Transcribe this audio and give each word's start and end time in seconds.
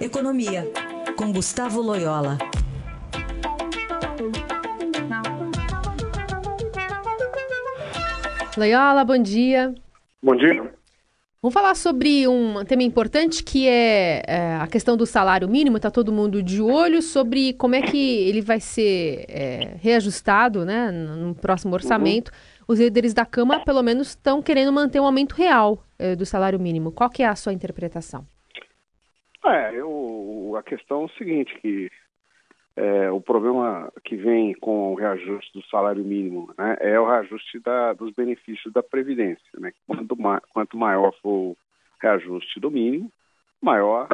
Economia, 0.00 0.64
com 1.16 1.32
Gustavo 1.32 1.80
Loyola. 1.80 2.38
Loyola, 8.56 9.04
bom 9.04 9.18
dia. 9.18 9.74
Bom 10.22 10.36
dia. 10.36 10.72
Vamos 11.42 11.52
falar 11.52 11.74
sobre 11.74 12.28
um 12.28 12.64
tema 12.64 12.84
importante 12.84 13.42
que 13.42 13.66
é, 13.66 14.22
é 14.24 14.56
a 14.60 14.68
questão 14.68 14.96
do 14.96 15.04
salário 15.04 15.48
mínimo. 15.48 15.78
Está 15.78 15.90
todo 15.90 16.12
mundo 16.12 16.44
de 16.44 16.62
olho 16.62 17.02
sobre 17.02 17.52
como 17.54 17.74
é 17.74 17.82
que 17.82 18.28
ele 18.28 18.40
vai 18.40 18.60
ser 18.60 19.24
é, 19.28 19.76
reajustado 19.80 20.64
né, 20.64 20.92
no 20.92 21.34
próximo 21.34 21.74
orçamento. 21.74 22.28
Uhum. 22.28 22.64
Os 22.68 22.78
líderes 22.78 23.12
da 23.12 23.26
Câmara, 23.26 23.64
pelo 23.64 23.82
menos, 23.82 24.10
estão 24.10 24.40
querendo 24.40 24.72
manter 24.72 25.00
um 25.00 25.06
aumento 25.06 25.34
real 25.34 25.82
é, 25.98 26.14
do 26.14 26.24
salário 26.24 26.60
mínimo. 26.60 26.92
Qual 26.92 27.10
que 27.10 27.24
é 27.24 27.26
a 27.26 27.34
sua 27.34 27.52
interpretação? 27.52 28.24
É, 29.50 29.74
eu, 29.74 30.54
a 30.58 30.62
questão 30.62 31.02
é 31.02 31.04
o 31.04 31.10
seguinte, 31.10 31.54
que 31.60 31.90
é, 32.76 33.10
o 33.10 33.20
problema 33.20 33.92
que 34.04 34.14
vem 34.16 34.54
com 34.54 34.92
o 34.92 34.94
reajuste 34.94 35.52
do 35.52 35.66
salário 35.66 36.04
mínimo 36.04 36.54
né, 36.56 36.76
é 36.80 36.98
o 36.98 37.06
reajuste 37.06 37.58
da, 37.58 37.92
dos 37.92 38.12
benefícios 38.14 38.72
da 38.72 38.82
Previdência. 38.82 39.44
Né? 39.58 39.72
Quanto, 39.86 40.16
ma, 40.16 40.40
quanto 40.52 40.76
maior 40.76 41.12
for 41.20 41.30
o 41.30 41.56
reajuste 42.00 42.60
do 42.60 42.70
mínimo, 42.70 43.10
maior 43.60 44.08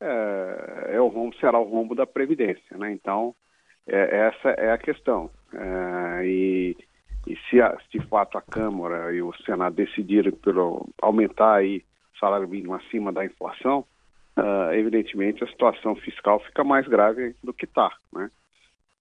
é, 0.00 0.90
é 0.94 1.00
o 1.00 1.08
rombo, 1.08 1.36
será 1.36 1.58
o 1.58 1.64
rombo 1.64 1.94
da 1.94 2.06
Previdência. 2.06 2.76
Né? 2.78 2.92
Então, 2.92 3.34
é, 3.86 4.28
essa 4.28 4.48
é 4.50 4.72
a 4.72 4.78
questão. 4.78 5.30
É, 5.52 6.26
e, 6.26 6.76
e 7.26 7.36
se, 7.50 7.60
a, 7.60 7.76
se, 7.80 7.98
de 7.98 8.06
fato 8.06 8.38
a 8.38 8.42
Câmara 8.42 9.12
e 9.12 9.20
o 9.20 9.32
Senado 9.44 9.76
decidirem 9.76 10.32
pelo, 10.32 10.88
aumentar 11.02 11.56
aí 11.56 11.84
o 12.14 12.18
salário 12.18 12.48
mínimo 12.48 12.74
acima 12.74 13.12
da 13.12 13.24
inflação, 13.24 13.84
uh, 14.36 14.72
evidentemente 14.72 15.42
a 15.42 15.48
situação 15.48 15.94
fiscal 15.96 16.40
fica 16.40 16.62
mais 16.62 16.86
grave 16.86 17.34
do 17.42 17.52
que 17.52 17.64
está. 17.64 17.90
Né? 18.12 18.30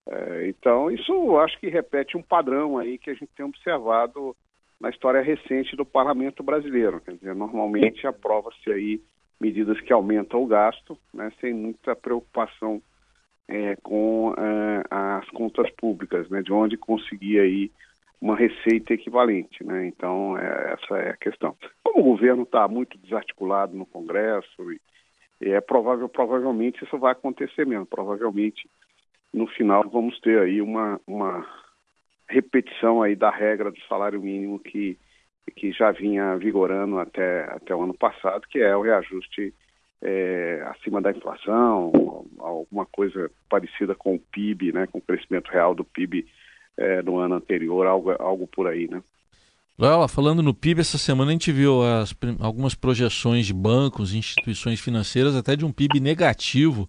Uh, 0.07 0.45
então, 0.47 0.91
isso 0.91 1.37
acho 1.37 1.59
que 1.59 1.67
repete 1.67 2.17
um 2.17 2.21
padrão 2.21 2.77
aí 2.77 2.97
que 2.97 3.09
a 3.09 3.13
gente 3.13 3.31
tem 3.35 3.45
observado 3.45 4.35
na 4.79 4.89
história 4.89 5.21
recente 5.21 5.75
do 5.75 5.85
parlamento 5.85 6.43
brasileiro. 6.43 7.01
Quer 7.01 7.15
dizer, 7.15 7.35
normalmente 7.35 8.05
aprova-se 8.05 8.71
aí 8.71 9.01
medidas 9.39 9.79
que 9.81 9.93
aumentam 9.93 10.43
o 10.43 10.47
gasto, 10.47 10.97
né, 11.13 11.31
sem 11.39 11.53
muita 11.53 11.95
preocupação 11.95 12.81
é, 13.47 13.75
com 13.77 14.29
uh, 14.29 14.83
as 14.89 15.29
contas 15.29 15.69
públicas, 15.71 16.29
né, 16.29 16.41
de 16.41 16.51
onde 16.51 16.77
conseguir 16.77 17.39
aí 17.39 17.71
uma 18.19 18.35
receita 18.35 18.93
equivalente, 18.93 19.63
né? 19.63 19.85
Então 19.85 20.37
é, 20.37 20.73
essa 20.73 20.97
é 20.97 21.09
a 21.11 21.17
questão. 21.17 21.55
Como 21.83 21.99
o 21.99 22.11
governo 22.11 22.43
está 22.43 22.67
muito 22.67 22.97
desarticulado 22.97 23.75
no 23.75 23.85
Congresso 23.85 24.71
e, 24.71 24.81
é 25.41 25.59
provável, 25.61 26.07
provavelmente 26.07 26.83
isso 26.83 26.97
vai 26.97 27.11
acontecer 27.11 27.65
mesmo. 27.65 27.85
Provavelmente 27.85 28.69
no 29.33 29.47
final 29.47 29.87
vamos 29.89 30.19
ter 30.21 30.39
aí 30.39 30.61
uma, 30.61 30.99
uma 31.05 31.45
repetição 32.27 33.03
aí 33.03 33.15
da 33.15 33.29
regra 33.29 33.71
do 33.71 33.79
salário 33.81 34.21
mínimo 34.21 34.59
que, 34.59 34.97
que 35.55 35.71
já 35.71 35.91
vinha 35.91 36.37
vigorando 36.37 36.99
até, 36.99 37.43
até 37.51 37.75
o 37.75 37.83
ano 37.83 37.93
passado, 37.93 38.47
que 38.47 38.59
é 38.59 38.75
o 38.75 38.81
reajuste 38.81 39.53
é, 40.01 40.63
acima 40.67 41.01
da 41.01 41.11
inflação, 41.11 41.91
alguma 42.39 42.85
coisa 42.85 43.29
parecida 43.49 43.95
com 43.95 44.15
o 44.15 44.19
PIB, 44.19 44.71
né, 44.71 44.87
com 44.87 44.99
o 44.99 45.01
crescimento 45.01 45.49
real 45.49 45.73
do 45.73 45.83
PIB 45.83 46.25
é, 46.77 47.01
no 47.01 47.17
ano 47.17 47.35
anterior, 47.35 47.85
algo, 47.87 48.11
algo 48.19 48.47
por 48.47 48.67
aí, 48.67 48.87
né? 48.87 49.01
Loyola, 49.77 50.07
falando 50.07 50.41
no 50.41 50.53
PIB, 50.53 50.79
essa 50.79 50.97
semana 50.97 51.31
a 51.31 51.33
gente 51.33 51.51
viu 51.51 51.81
as, 51.83 52.15
algumas 52.39 52.73
projeções 52.73 53.45
de 53.45 53.53
bancos, 53.53 54.13
instituições 54.13 54.79
financeiras, 54.79 55.35
até 55.35 55.53
de 55.53 55.65
um 55.65 55.71
PIB 55.71 55.99
negativo 55.99 56.87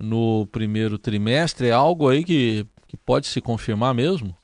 no 0.00 0.44
primeiro 0.48 0.98
trimestre. 0.98 1.68
É 1.68 1.72
algo 1.72 2.08
aí 2.08 2.24
que, 2.24 2.66
que 2.88 2.96
pode 2.96 3.28
se 3.28 3.40
confirmar 3.40 3.94
mesmo? 3.94 4.36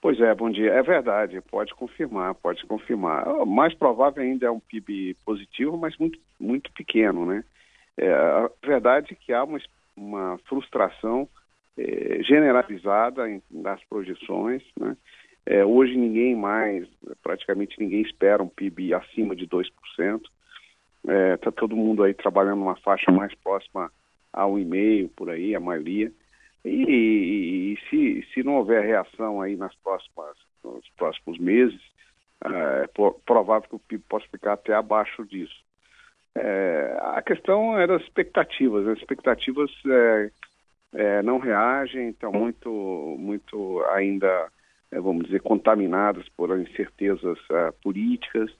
Pois 0.00 0.20
é, 0.20 0.32
bom 0.32 0.48
dia. 0.48 0.70
É 0.70 0.82
verdade, 0.84 1.40
pode 1.50 1.74
confirmar, 1.74 2.36
pode 2.36 2.64
confirmar. 2.66 3.26
O 3.26 3.44
mais 3.44 3.74
provável 3.74 4.22
ainda 4.22 4.46
é 4.46 4.50
um 4.50 4.60
PIB 4.60 5.16
positivo, 5.24 5.76
mas 5.76 5.96
muito, 5.98 6.20
muito 6.38 6.70
pequeno, 6.72 7.26
né? 7.26 7.42
É, 7.96 8.12
a 8.12 8.48
verdade 8.64 9.08
é 9.12 9.16
que 9.16 9.32
há 9.32 9.42
uma, 9.42 9.58
uma 9.96 10.38
frustração 10.48 11.28
é, 11.76 12.22
generalizada 12.22 13.28
em, 13.28 13.42
nas 13.50 13.82
projeções, 13.86 14.62
né? 14.78 14.96
É, 15.46 15.64
hoje 15.64 15.96
ninguém 15.96 16.34
mais, 16.34 16.88
praticamente 17.22 17.78
ninguém 17.78 18.02
espera 18.02 18.42
um 18.42 18.48
PIB 18.48 18.92
acima 18.92 19.36
de 19.36 19.46
2%. 19.46 19.64
Está 21.04 21.12
é, 21.12 21.36
tá 21.36 21.52
todo 21.52 21.76
mundo 21.76 22.02
aí 22.02 22.12
trabalhando 22.12 22.58
numa 22.58 22.76
faixa 22.76 23.12
mais 23.12 23.32
próxima 23.36 23.90
a 24.32 24.42
1,5% 24.44 25.10
por 25.14 25.30
aí, 25.30 25.54
a 25.54 25.60
maioria. 25.60 26.10
E, 26.64 26.68
e, 26.68 27.72
e, 27.72 27.78
se, 27.88 28.26
se 28.34 28.42
não 28.42 28.56
houver 28.56 28.84
reação 28.84 29.40
aí 29.40 29.56
nas 29.56 29.72
próximas, 29.76 30.36
nos 30.64 30.88
próximos 30.96 31.38
meses, 31.38 31.80
é, 32.44 32.84
é 32.84 32.88
provável 33.24 33.68
que 33.68 33.76
o 33.76 33.78
PIB 33.78 34.02
possa 34.08 34.26
ficar 34.28 34.54
até 34.54 34.74
abaixo 34.74 35.24
disso. 35.24 35.64
É, 36.34 36.98
a 37.00 37.22
questão 37.22 37.78
é 37.78 37.86
das 37.86 38.02
expectativas. 38.02 38.86
As 38.88 38.98
expectativas 38.98 39.70
é, 39.86 40.30
é, 40.94 41.22
não 41.22 41.38
reagem, 41.38 42.08
estão 42.08 42.32
muito, 42.32 42.68
muito 43.16 43.82
ainda 43.92 44.50
vamos 45.00 45.26
dizer, 45.26 45.40
contaminadas 45.40 46.28
por 46.36 46.58
incertezas 46.58 47.38
uh, 47.50 47.72
políticas 47.82 48.50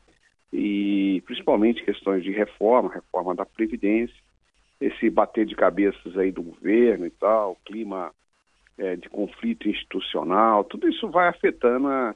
e 0.53 1.23
principalmente 1.27 1.85
questões 1.85 2.23
de 2.23 2.31
reforma, 2.31 2.93
reforma 2.93 3.35
da 3.35 3.45
Previdência, 3.45 4.17
esse 4.81 5.09
bater 5.11 5.47
de 5.47 5.55
cabeças 5.55 6.17
aí 6.17 6.31
do 6.31 6.43
governo 6.43 7.07
e 7.07 7.11
tal, 7.11 7.57
clima 7.65 8.13
é, 8.79 8.97
de 8.97 9.09
conflito 9.09 9.69
institucional, 9.69 10.65
tudo 10.65 10.89
isso 10.89 11.09
vai 11.09 11.29
afetando, 11.29 11.89
a, 11.89 12.15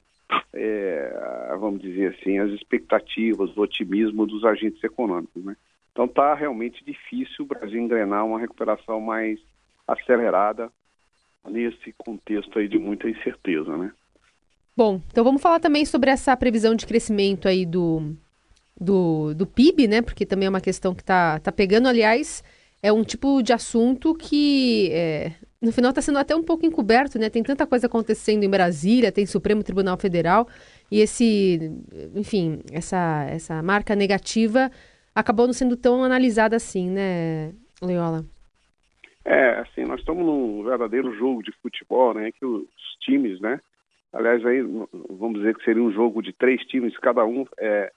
é, 0.52 1.56
vamos 1.58 1.80
dizer 1.80 2.14
assim, 2.14 2.38
as 2.38 2.50
expectativas, 2.50 3.56
o 3.56 3.62
otimismo 3.62 4.26
dos 4.26 4.44
agentes 4.44 4.82
econômicos, 4.84 5.42
né? 5.44 5.56
Então 5.92 6.04
está 6.04 6.34
realmente 6.34 6.84
difícil 6.84 7.44
o 7.44 7.48
Brasil 7.48 7.80
engrenar 7.80 8.24
uma 8.24 8.38
recuperação 8.38 9.00
mais 9.00 9.40
acelerada 9.86 10.70
nesse 11.48 11.92
contexto 11.98 12.58
aí 12.58 12.68
de 12.68 12.78
muita 12.78 13.08
incerteza, 13.08 13.76
né? 13.76 13.92
Bom, 14.76 15.00
então 15.10 15.24
vamos 15.24 15.42
falar 15.42 15.60
também 15.60 15.84
sobre 15.84 16.10
essa 16.10 16.36
previsão 16.36 16.74
de 16.74 16.86
crescimento 16.86 17.48
aí 17.48 17.66
do, 17.66 18.16
do, 18.80 19.34
do 19.34 19.46
PIB, 19.46 19.88
né? 19.88 20.02
Porque 20.02 20.24
também 20.24 20.46
é 20.46 20.50
uma 20.50 20.60
questão 20.60 20.94
que 20.94 21.02
está 21.02 21.38
tá 21.38 21.52
pegando. 21.52 21.88
Aliás, 21.88 22.42
é 22.82 22.92
um 22.92 23.04
tipo 23.04 23.42
de 23.42 23.52
assunto 23.52 24.14
que 24.14 24.88
é, 24.92 25.32
no 25.60 25.72
final 25.72 25.90
está 25.90 26.00
sendo 26.00 26.18
até 26.18 26.34
um 26.34 26.42
pouco 26.42 26.64
encoberto, 26.64 27.18
né? 27.18 27.28
Tem 27.28 27.42
tanta 27.42 27.66
coisa 27.66 27.86
acontecendo 27.86 28.42
em 28.42 28.50
Brasília, 28.50 29.12
tem 29.12 29.26
Supremo 29.26 29.62
Tribunal 29.62 29.98
Federal 29.98 30.48
e 30.90 31.00
esse, 31.00 31.70
enfim, 32.14 32.60
essa, 32.72 33.26
essa 33.28 33.62
marca 33.62 33.94
negativa 33.94 34.70
acabou 35.14 35.46
não 35.46 35.52
sendo 35.52 35.76
tão 35.76 36.02
analisada 36.02 36.56
assim, 36.56 36.88
né, 36.88 37.52
Leola? 37.82 38.24
É, 39.24 39.58
assim, 39.58 39.84
nós 39.84 40.00
estamos 40.00 40.24
num 40.24 40.64
verdadeiro 40.64 41.14
jogo 41.16 41.42
de 41.42 41.52
futebol, 41.60 42.14
né? 42.14 42.32
Que 42.32 42.44
os 42.44 42.66
times, 43.00 43.38
né? 43.40 43.60
Aliás, 44.12 44.44
aí 44.44 44.60
vamos 45.08 45.38
dizer 45.38 45.54
que 45.56 45.64
seria 45.64 45.82
um 45.82 45.92
jogo 45.92 46.22
de 46.22 46.32
três 46.32 46.60
times, 46.66 46.96
cada 46.98 47.24
um 47.24 47.46
é, 47.58 47.92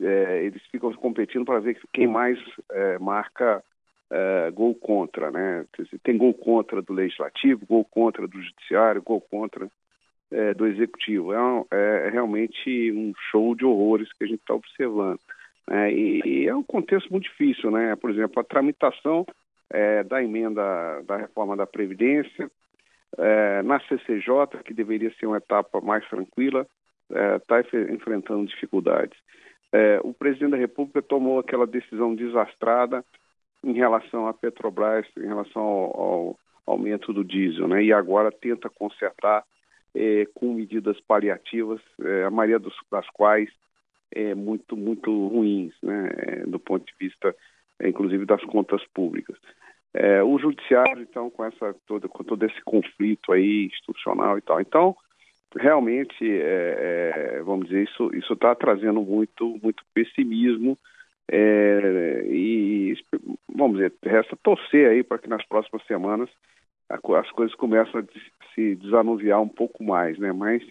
é, 0.00 0.44
eles 0.44 0.62
ficam 0.70 0.92
competindo 0.94 1.44
para 1.44 1.60
ver 1.60 1.78
quem 1.92 2.06
mais 2.06 2.38
é, 2.72 2.98
marca 2.98 3.62
é, 4.10 4.50
gol 4.50 4.74
contra, 4.74 5.30
né? 5.30 5.64
Tem 6.02 6.16
gol 6.16 6.34
contra 6.34 6.80
do 6.82 6.92
legislativo, 6.92 7.66
gol 7.66 7.84
contra 7.84 8.26
do 8.26 8.40
judiciário, 8.40 9.02
gol 9.02 9.20
contra 9.20 9.68
é, 10.30 10.54
do 10.54 10.66
executivo. 10.66 11.32
É, 11.32 11.40
um, 11.40 11.64
é, 11.70 12.08
realmente 12.10 12.92
um 12.92 13.12
show 13.30 13.54
de 13.54 13.64
horrores 13.64 14.12
que 14.12 14.24
a 14.24 14.26
gente 14.26 14.40
está 14.40 14.54
observando. 14.54 15.20
Né? 15.68 15.92
E, 15.92 16.22
e, 16.24 16.48
é 16.48 16.54
um 16.54 16.62
contexto 16.62 17.10
muito 17.10 17.24
difícil, 17.24 17.70
né? 17.70 17.94
Por 17.96 18.10
exemplo, 18.10 18.40
a 18.40 18.44
tramitação 18.44 19.26
é, 19.70 20.02
da 20.02 20.22
emenda 20.22 21.02
da 21.06 21.16
reforma 21.16 21.56
da 21.56 21.66
Previdência 21.66 22.50
é, 23.16 23.62
na 23.62 23.80
CCJ, 23.80 24.62
que 24.64 24.74
deveria 24.74 25.12
ser 25.14 25.26
uma 25.26 25.38
etapa 25.38 25.80
mais 25.80 26.06
tranquila, 26.08 26.66
está 27.10 27.60
é, 27.60 27.92
enfrentando 27.92 28.46
dificuldades. 28.46 29.18
É, 29.72 30.00
o 30.02 30.14
presidente 30.14 30.52
da 30.52 30.56
República 30.56 31.02
tomou 31.02 31.38
aquela 31.38 31.66
decisão 31.66 32.14
desastrada 32.14 33.04
em 33.62 33.72
relação 33.72 34.26
à 34.26 34.32
Petrobras, 34.32 35.06
em 35.16 35.26
relação 35.26 35.62
ao, 35.62 36.00
ao 36.00 36.38
aumento 36.66 37.12
do 37.12 37.24
diesel, 37.24 37.68
né? 37.68 37.82
E 37.82 37.92
agora 37.92 38.30
tenta 38.30 38.70
consertar 38.70 39.44
é, 39.94 40.26
com 40.34 40.54
medidas 40.54 40.98
paliativas, 41.00 41.80
é, 42.02 42.24
a 42.24 42.30
maioria 42.30 42.58
dos, 42.58 42.74
das 42.90 43.08
quais 43.10 43.50
é 44.10 44.34
muito 44.34 44.76
muito 44.76 45.10
ruins, 45.28 45.74
né? 45.82 46.10
É, 46.16 46.46
do 46.46 46.58
ponto 46.58 46.86
de 46.86 46.94
vista, 46.98 47.34
inclusive 47.82 48.24
das 48.24 48.42
contas 48.44 48.82
públicas. 48.94 49.36
É, 49.94 50.22
o 50.22 50.38
judiciário, 50.38 51.02
então, 51.02 51.30
com 51.30 51.44
essa 51.44 51.74
todo, 51.86 52.08
com 52.08 52.22
todo 52.22 52.44
esse 52.44 52.60
conflito 52.62 53.32
aí 53.32 53.66
institucional 53.66 54.36
e 54.38 54.42
tal. 54.42 54.60
Então, 54.60 54.96
realmente, 55.56 56.24
é, 56.24 57.36
é, 57.36 57.42
vamos 57.42 57.68
dizer, 57.68 57.84
isso 57.84 58.32
está 58.32 58.54
trazendo 58.54 59.00
muito 59.00 59.58
muito 59.62 59.82
pessimismo 59.94 60.78
é, 61.30 62.24
e 62.26 62.94
vamos 63.54 63.78
dizer, 63.78 63.92
resta 64.02 64.36
torcer 64.42 64.90
aí 64.90 65.02
para 65.02 65.18
que 65.18 65.28
nas 65.28 65.44
próximas 65.46 65.84
semanas 65.86 66.30
as 66.88 67.30
coisas 67.32 67.54
comecem 67.54 68.00
a 68.00 68.04
se 68.54 68.74
desanuviar 68.76 69.40
um 69.40 69.48
pouco 69.48 69.84
mais, 69.84 70.18
né? 70.18 70.32
Mas 70.32 70.62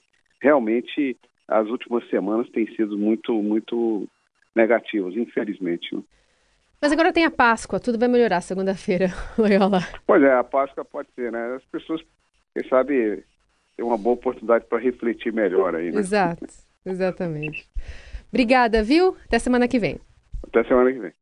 realmente 0.42 1.16
as 1.48 1.68
últimas 1.68 2.08
semanas 2.10 2.50
têm 2.50 2.68
sido 2.76 2.98
muito, 2.98 3.34
muito 3.34 4.08
negativas, 4.56 5.16
infelizmente. 5.16 5.96
Né? 5.96 6.02
Mas 6.82 6.92
agora 6.92 7.12
tem 7.12 7.26
a 7.26 7.32
Páscoa, 7.32 7.80
tudo 7.80 7.98
vai 7.98 8.08
melhorar 8.08 8.42
segunda-feira, 8.42 9.08
Loyola. 9.38 9.80
Pois 10.06 10.22
é, 10.22 10.34
a 10.34 10.44
Páscoa 10.44 10.86
pode 10.86 11.10
ser, 11.16 11.32
né? 11.32 11.56
As 11.56 11.66
pessoas, 11.66 12.02
quem 12.54 12.68
sabe, 12.70 13.24
tem 13.76 13.86
uma 13.86 13.98
boa 13.98 14.14
oportunidade 14.16 14.66
para 14.66 14.80
refletir 14.80 15.34
melhor 15.34 15.76
aí, 15.76 15.92
né? 15.92 16.00
Exato, 16.00 16.46
exatamente. 16.86 17.68
Obrigada, 18.30 18.84
viu? 18.84 19.18
Até 19.26 19.40
semana 19.40 19.68
que 19.68 19.80
vem. 19.80 20.00
Até 20.44 20.64
semana 20.66 20.92
que 20.92 21.00
vem. 21.00 21.14